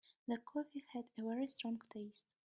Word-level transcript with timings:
The 0.27 0.39
coffee 0.39 0.83
had 0.93 1.05
a 1.19 1.21
very 1.21 1.45
strong 1.47 1.79
taste. 1.93 2.23